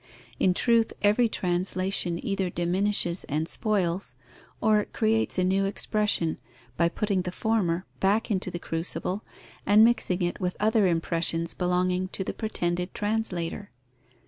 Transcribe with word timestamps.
In 0.39 0.55
truth, 0.55 0.93
every 1.03 1.29
translation 1.29 2.17
either 2.25 2.49
diminishes 2.49 3.23
and 3.25 3.47
spoils; 3.47 4.15
or 4.59 4.79
it 4.79 4.93
creates 4.93 5.37
a 5.37 5.43
new 5.43 5.65
expression, 5.65 6.39
by 6.75 6.89
putting 6.89 7.21
the 7.21 7.31
former 7.31 7.85
back 7.99 8.31
into 8.31 8.49
the 8.49 8.57
crucible 8.57 9.23
and 9.63 9.85
mixing 9.85 10.23
it 10.23 10.39
with 10.39 10.57
other 10.59 10.87
impressions 10.87 11.53
belonging 11.53 12.07
to 12.13 12.23
the 12.23 12.33
pretended 12.33 12.95
translator. 12.95 13.69